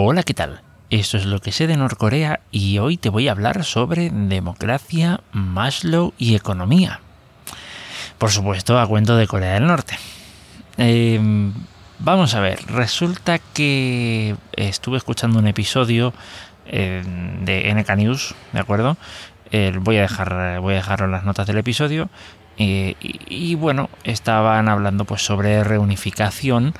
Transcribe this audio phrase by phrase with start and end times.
[0.00, 0.60] Hola, ¿qué tal?
[0.90, 5.22] Esto es lo que sé de Norcorea y hoy te voy a hablar sobre democracia,
[5.32, 7.00] Maslow y economía.
[8.16, 9.98] Por supuesto, a cuento de Corea del Norte.
[10.76, 11.52] Em,
[11.98, 16.14] vamos a ver, resulta que estuve escuchando un episodio
[16.66, 18.96] em, de NK News, ¿de acuerdo?
[19.80, 22.08] voy a dejar voy a dejarlo las notas del episodio
[22.60, 26.74] eh, y, bueno estaban hablando pues sobre reunificación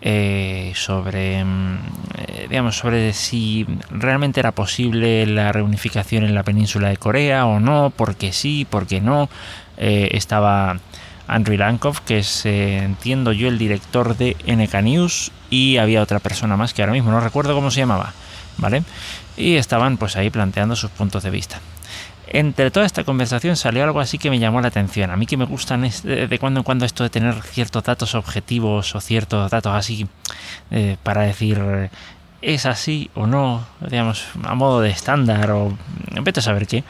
[0.00, 1.78] eh, sobre, mm,
[2.18, 7.60] eh, digamos, sobre si realmente era posible la reunificación en la península de Corea o
[7.60, 9.28] no, porque sí, porque no.
[9.76, 10.78] Eh, estaba
[11.26, 16.56] Andrew Lankov, que es, entiendo yo, el director de NK News, y había otra persona
[16.56, 18.12] más que ahora mismo no recuerdo cómo se llamaba,
[18.58, 18.82] ¿vale?
[19.36, 21.60] Y estaban pues ahí planteando sus puntos de vista
[22.28, 25.10] entre toda esta conversación salió algo así que me llamó la atención.
[25.10, 28.94] A mí que me gustan de cuando en cuando esto de tener ciertos datos objetivos
[28.94, 30.06] o ciertos datos así
[30.70, 31.90] eh, para decir
[32.44, 35.76] es así o no, digamos, a modo de estándar o
[36.22, 36.84] vete a saber qué.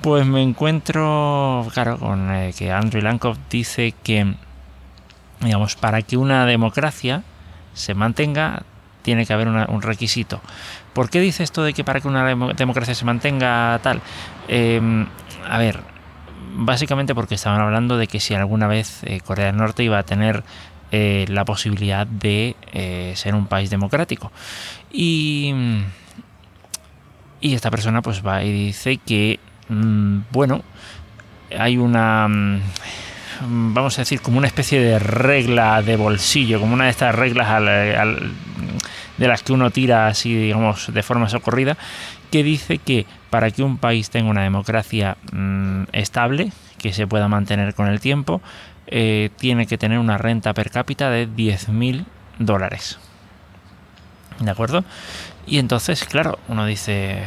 [0.00, 4.34] Pues me encuentro, claro, con eh, que Andrew Lankov dice que,
[5.40, 7.22] digamos, para que una democracia
[7.74, 8.62] se mantenga
[9.02, 10.40] tiene que haber un requisito.
[10.92, 14.00] ¿Por qué dice esto de que para que una democracia se mantenga tal?
[14.48, 15.06] Em,
[15.48, 15.80] a ver,
[16.54, 20.02] básicamente porque estaban hablando de que si alguna vez eh, Corea del Norte iba a
[20.02, 20.44] tener
[20.90, 24.30] eh, la posibilidad de eh, ser un país democrático.
[24.90, 25.54] Y,
[27.40, 30.62] y esta persona pues va y dice que, mm, bueno,
[31.58, 32.60] hay una mm,
[33.46, 37.48] vamos a decir, como una especie de regla de bolsillo, como una de estas reglas
[37.48, 38.32] al,
[39.22, 41.76] de las que uno tira así, digamos, de forma socorrida,
[42.32, 47.28] que dice que para que un país tenga una democracia mm, estable, que se pueda
[47.28, 48.42] mantener con el tiempo,
[48.88, 52.04] eh, tiene que tener una renta per cápita de 10.000
[52.40, 52.98] dólares.
[54.40, 54.84] ¿De acuerdo?
[55.46, 57.22] Y entonces, claro, uno dice,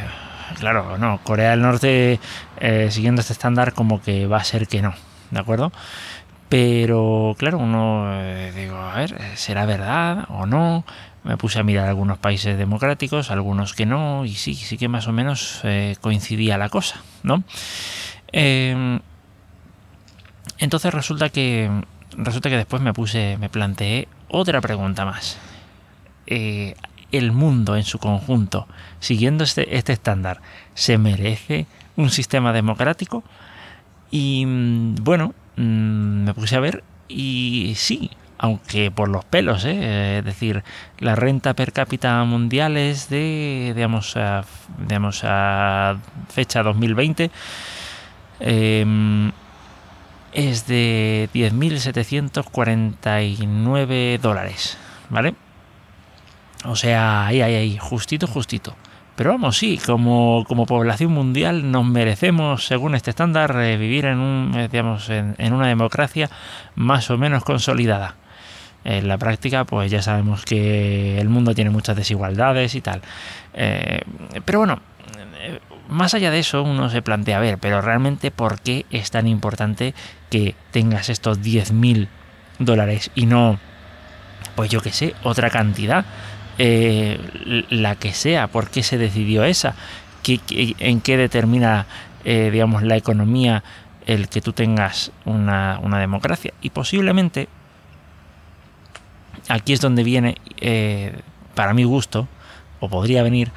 [0.60, 2.20] claro, no, Corea del Norte,
[2.60, 4.92] eh, siguiendo este estándar, como que va a ser que no,
[5.30, 5.72] ¿de acuerdo?
[6.50, 10.84] Pero claro, uno eh, digo, a ver, ¿será verdad o no?
[11.26, 15.08] Me puse a mirar algunos países democráticos, algunos que no, y sí, sí que más
[15.08, 17.42] o menos eh, coincidía la cosa, ¿no?
[18.32, 19.00] Em,
[20.58, 21.70] entonces resulta que
[22.16, 25.38] resulta que después me puse, me planteé otra pregunta más.
[26.26, 26.74] Eh,
[27.12, 28.66] el mundo en su conjunto,
[29.00, 30.40] siguiendo este, este estándar,
[30.74, 31.66] ¿se merece
[31.96, 33.24] un sistema democrático?
[34.10, 40.18] Y mm, bueno, mm, me puse a ver y sí, aunque por los pelos, ¿eh?
[40.18, 40.62] es decir,
[40.98, 44.44] la renta per cápita mundial es de, digamos, a,
[44.78, 45.96] digamos, a
[46.28, 47.30] fecha 2020,
[48.40, 49.32] em,
[50.32, 54.76] es de 10.749 dólares,
[55.08, 55.34] ¿vale?
[56.64, 58.76] O sea, ahí, ahí, ahí, justito, justito.
[59.16, 64.18] Pero vamos, sí, como, como población mundial nos merecemos, según este estándar, eh, vivir en,
[64.18, 66.28] un, eh, digamos, en, una democracia
[66.74, 68.16] más o menos consolidada.
[68.88, 73.02] En la práctica, pues ya sabemos que el mundo tiene muchas desigualdades y tal.
[73.52, 74.00] Eh,
[74.44, 74.80] pero bueno,
[75.88, 79.26] más allá de eso, uno se plantea, a ver, pero realmente, ¿por qué es tan
[79.26, 79.92] importante
[80.30, 82.06] que tengas estos 10.000
[82.60, 83.58] dólares y no,
[84.54, 86.04] pues yo qué sé, otra cantidad?
[86.58, 87.18] Eh,
[87.70, 89.74] la que sea, por qué se decidió esa,
[90.22, 90.40] ¿Qué,
[90.78, 91.86] en qué determina,
[92.24, 93.64] eh, digamos, la economía
[94.06, 96.52] el que tú tengas una, democracia.
[96.62, 97.48] Y posiblemente
[99.48, 101.12] aquí es donde viene, eh,
[101.54, 102.28] para mi gusto,
[102.80, 103.52] o podría venir,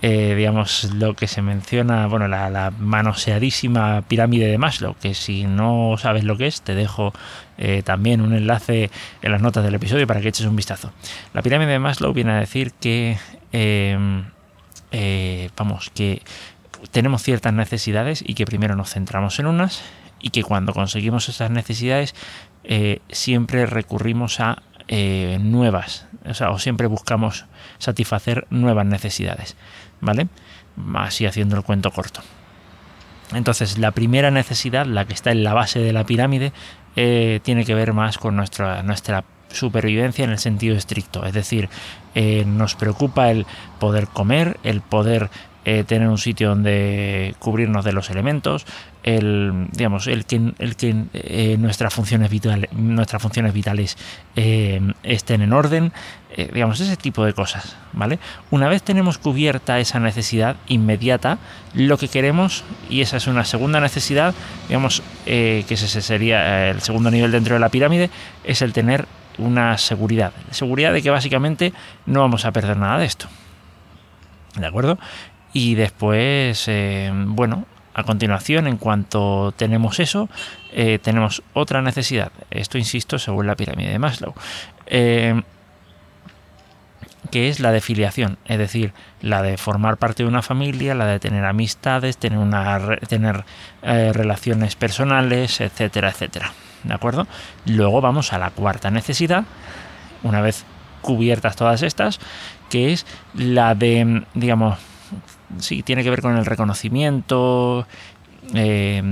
[0.00, 5.96] eh, digamos, lo que se menciona, bueno, la, manoseadísima pirámide de Maslow, que si no
[5.98, 7.12] sabes lo que es, te dejo
[7.58, 10.92] eh, también un enlace en las notas del episodio para que eches un vistazo.
[11.34, 13.18] La pirámide de Maslow viene a decir que,
[13.52, 14.24] em,
[15.56, 16.22] vamos, que
[16.90, 19.82] tenemos ciertas necesidades y que primero nos centramos en unas
[20.20, 22.14] y que cuando conseguimos esas necesidades
[23.10, 24.62] siempre recurrimos a
[25.40, 27.46] nuevas, o sea, o siempre buscamos
[27.78, 29.56] satisfacer nuevas necesidades.
[30.02, 30.28] ¿vale?
[30.94, 32.20] Así haciendo el cuento corto.
[33.32, 36.52] Entonces, la primera necesidad, la que está en la base de la pirámide,
[36.96, 41.24] eh, tiene que ver más con nuestra, nuestra supervivencia en el sentido estricto.
[41.24, 41.68] Es decir,
[42.14, 43.46] eh, nos preocupa el
[43.78, 45.30] poder comer, el poder
[45.64, 48.66] eh, tener un sitio donde cubrirnos de los elementos,
[49.04, 53.96] el digamos el que, el que eh, nuestras funciones vitales nuestras funciones vitales
[54.36, 55.92] estén en orden
[56.52, 58.20] digamos ese tipo de cosas vale
[58.52, 61.38] una vez tenemos cubierta esa necesidad inmediata
[61.74, 64.36] lo que queremos y esa es una segunda necesidad
[64.68, 68.08] digamos que ese sería el segundo nivel dentro de la pirámide
[68.44, 69.06] es el tener
[69.38, 71.72] una seguridad seguridad de que básicamente
[72.06, 73.28] no vamos a perder nada de esto
[74.56, 74.98] ¿De acuerdo?
[75.54, 76.70] Y después,
[77.24, 77.64] bueno,
[77.94, 80.28] a continuación, en cuanto tenemos eso,
[81.00, 82.32] tenemos otra necesidad.
[82.50, 84.34] Esto, insisto, según la pirámide de Maslow
[87.32, 88.92] que es la de filiación, es decir,
[89.22, 93.44] la de formar parte de una familia, la de tener amistades, tener, una, tener
[93.82, 96.52] eh, relaciones personales, etcétera, etcétera.
[96.84, 97.26] ¿De acuerdo?
[97.66, 99.44] Luego vamos a la cuarta necesidad,
[100.22, 100.64] una vez
[101.00, 102.20] cubiertas todas estas,
[102.70, 104.78] que es la de, digamos,
[105.58, 107.86] sí, tiene que ver con el reconocimiento,
[108.54, 109.02] eh,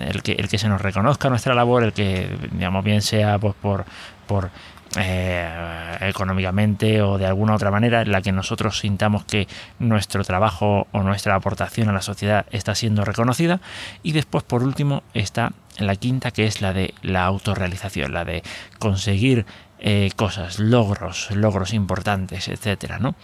[0.00, 3.54] el, que, el que se nos reconozca nuestra labor, el que, digamos, bien sea pues,
[3.60, 3.84] por,
[4.26, 4.50] por
[4.98, 9.46] eh, económicamente o de alguna otra manera en la que nosotros sintamos que
[9.78, 13.60] nuestro trabajo o nuestra aportación a la sociedad está siendo reconocida
[14.02, 18.42] y después por último está la quinta que es la de la autorrealización la de
[18.78, 19.44] conseguir
[19.78, 23.14] eh, cosas logros logros importantes etcétera ¿no?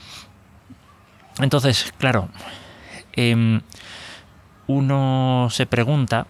[1.40, 2.28] entonces claro
[3.14, 3.62] em,
[4.66, 6.26] uno se pregunta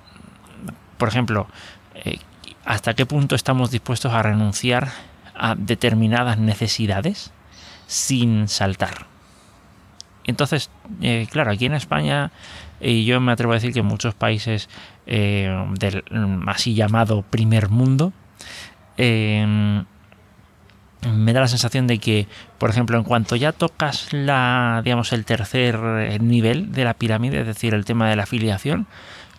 [0.98, 1.48] por ejemplo
[1.96, 2.18] eh,
[2.64, 5.11] hasta qué punto estamos dispuestos a renunciar
[5.42, 7.32] a determinadas necesidades
[7.88, 9.06] sin saltar.
[10.24, 12.30] Entonces, eh, claro, aquí en España,
[12.80, 14.68] y yo me atrevo a decir que en muchos países
[15.06, 16.04] eh, del
[16.46, 18.12] así llamado primer mundo,
[18.96, 19.82] eh,
[21.12, 22.28] me da la sensación de que,
[22.58, 25.76] por ejemplo, en cuanto ya tocas la, digamos, el tercer
[26.22, 28.86] nivel de la pirámide, es decir, el tema de la afiliación,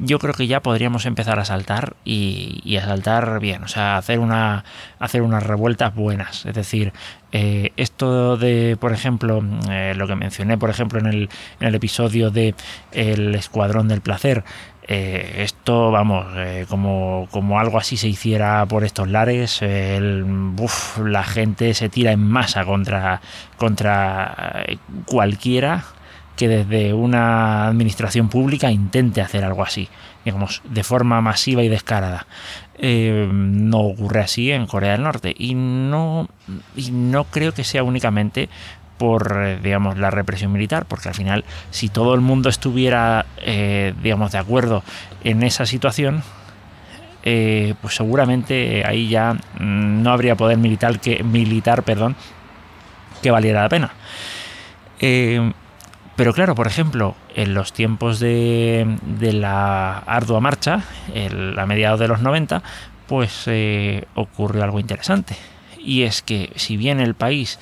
[0.06, 4.20] yo creo que ya podríamos empezar a saltar y, a saltar bien, o sea, hacer,
[4.20, 4.66] una,
[5.00, 6.46] hacer unas revueltas buenas.
[6.46, 6.94] Es decir,
[7.32, 11.30] eh, esto de, por ejemplo, eh, lo que mencioné, por ejemplo, en el,
[11.60, 12.54] en el episodio de
[12.92, 14.44] El Escuadrón del Placer,
[14.86, 16.26] eh, esto, vamos,
[16.68, 22.66] como, como, algo así se hiciera por estos lares, la gente se tira en masa
[22.66, 23.22] contra,
[23.58, 24.66] contra
[25.06, 25.86] cualquiera
[26.36, 29.90] que desde una administración pública intente hacer algo así,
[30.26, 32.26] digamos, de forma masiva y descarada.
[32.76, 36.28] Eh, no ocurre así en Corea del Norte y no,
[36.76, 38.50] y no creo que sea únicamente
[38.98, 43.94] por eh, digamos la represión militar porque al final si todo el mundo estuviera eh,
[44.02, 44.84] digamos de acuerdo
[45.24, 46.24] en esa situación
[47.24, 52.16] pues seguramente ahí ya mm, no habría poder militar que militar perdón
[53.22, 53.94] que valiera la pena
[56.16, 60.84] pero claro, por ejemplo, en los tiempos de, la ardua marcha,
[61.58, 62.62] a mediados de los 90,
[63.08, 65.36] pues eh, ocurrió algo interesante.
[65.78, 67.60] Y es que si bien el país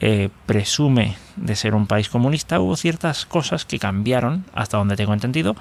[0.00, 5.14] eh, presume de ser un país comunista, hubo ciertas cosas que cambiaron, hasta donde tengo
[5.14, 5.54] entendido,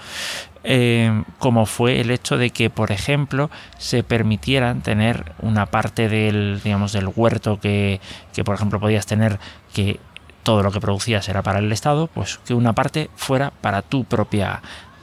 [0.64, 6.60] eh, como fue el hecho de que, por ejemplo, se permitieran tener una parte del,
[6.64, 8.02] digamos, del huerto que,
[8.34, 9.40] que por ejemplo, podías tener
[9.74, 10.00] que
[10.44, 14.04] todo lo que producías era para el Estado, pues que una parte fuera para tu
[14.04, 14.62] propia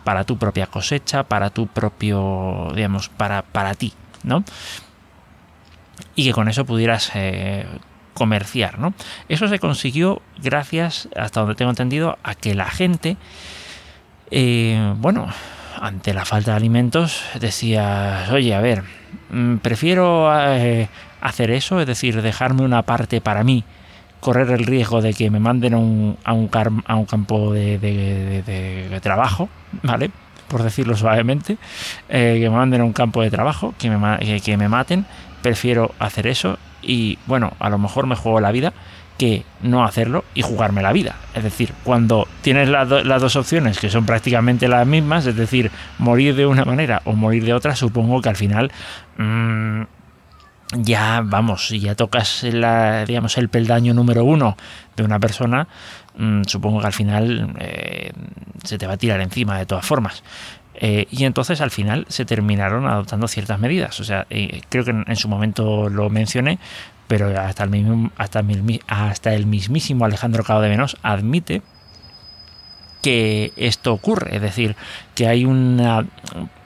[0.08, 3.92] para tu propia cosecha, para tu propio, digamos, para, para ti,
[4.22, 4.42] ¿no?
[6.14, 7.66] Y que con eso pudieras eh,
[8.14, 8.94] comerciar, ¿no?
[9.28, 13.18] Eso se consiguió gracias, hasta donde tengo entendido, a que la gente,
[14.30, 15.28] eh, bueno,
[15.78, 18.84] ante la falta de alimentos, decía, oye, a ver,
[19.28, 20.88] mm, prefiero eh,
[21.20, 23.62] hacer eso, es decir, dejarme una parte para mí,
[24.20, 26.50] correr el riesgo de que me manden a un, a un,
[26.86, 29.48] a un campo de, trabajo,
[29.82, 30.10] ¿vale?
[30.48, 31.58] Por decirlo suavemente,
[32.08, 35.06] eh, que me manden a un campo de trabajo, que me, que, me maten,
[35.42, 38.72] prefiero hacer eso y bueno, a lo mejor me juego la vida
[39.18, 41.16] que no hacerlo y jugarme la vida.
[41.34, 46.36] Es decir, cuando tienes las, dos opciones que son prácticamente las mismas, es decir, morir
[46.36, 48.70] de una manera o morir de otra, supongo que al final
[49.16, 49.82] mm,
[50.76, 54.56] ya vamos, ya tocas la, digamos, el peldaño número uno
[54.96, 55.66] de una persona,
[56.16, 58.12] mm, supongo que al final eh,
[58.64, 60.22] se te va a tirar encima de todas formas.
[60.80, 63.98] Eh, y entonces al final se terminaron adoptando ciertas medidas.
[64.00, 66.58] O sea, eh, creo que en, su momento lo mencioné,
[67.08, 68.44] pero hasta el, mismo, hasta,
[68.86, 71.62] hasta el mismísimo Alejandro Cao de Venos admite
[73.02, 74.76] que esto ocurre, es decir,
[75.14, 76.08] que hay un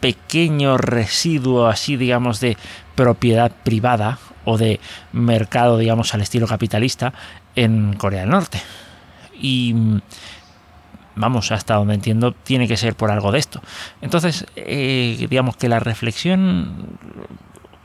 [0.01, 2.57] pequeño residuo así, digamos, de
[2.95, 4.81] propiedad privada o de
[5.13, 7.13] mercado, digamos, al estilo capitalista
[7.55, 8.61] en Corea del Norte.
[9.41, 9.75] Y
[11.15, 13.63] vamos, hasta donde entiendo, tiene que ser por algo de esto.
[14.01, 16.99] Entonces, eh, digamos que la reflexión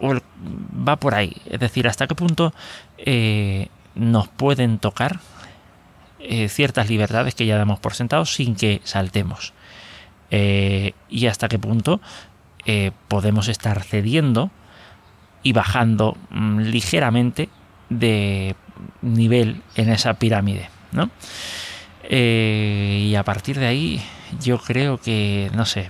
[0.02, 1.36] va por ahí.
[1.46, 2.54] Es decir, hasta qué punto
[2.98, 5.20] eh, nos pueden tocar
[6.28, 9.54] eh, ciertas libertades que ya damos por sentados sin que saltemos.
[10.30, 12.02] y hasta qué punto
[13.08, 14.52] podemos estar cediendo
[15.42, 17.48] y bajando mm, ligeramente
[17.90, 18.56] de
[19.02, 20.70] nivel en esa pirámide.
[20.92, 21.10] ¿no?
[22.10, 24.02] y a partir de ahí
[24.42, 25.90] yo creo que, no sé,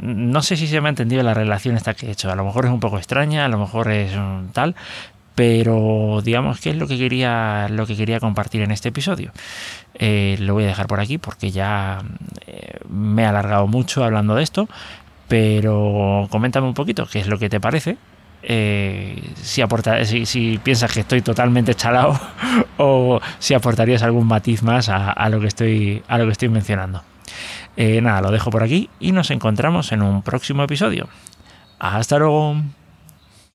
[0.00, 2.30] no sé si se me ha entendido la relación esta que he hecho.
[2.30, 4.12] A lo mejor es un poco extraña, a lo mejor es
[4.52, 4.74] tal,
[5.34, 9.32] pero digamos que es lo que quería lo que quería compartir en este episodio
[9.94, 12.02] eh, lo voy a dejar por aquí porque ya
[12.46, 14.68] eh, me he alargado mucho hablando de esto
[15.28, 17.96] pero coméntame un poquito qué es lo que te parece
[18.46, 22.20] eh, si, aporta, si, piensas que estoy totalmente chalado
[22.76, 27.02] o si aportarías algún matiz más a, lo que estoy a lo que estoy mencionando.
[27.76, 31.08] Nada lo dejo por aquí y nos encontramos en un próximo episodio.
[31.78, 32.56] Hasta luego